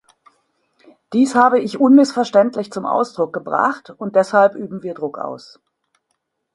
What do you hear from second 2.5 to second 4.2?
zum Ausdruck gebracht, und